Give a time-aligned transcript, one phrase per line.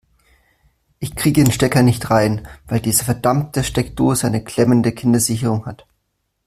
[0.97, 5.85] Ich kriege den Stecker nicht rein, weil diese verdammte Steckdose eine klemmende Kindersicherung hat.